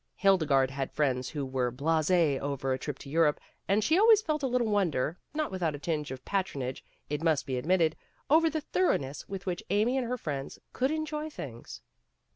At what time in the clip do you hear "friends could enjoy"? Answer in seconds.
10.17-11.29